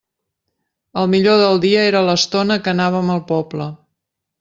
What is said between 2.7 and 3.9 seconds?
anàvem al poble.